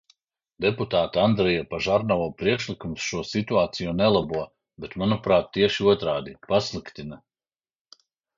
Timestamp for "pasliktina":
6.51-7.23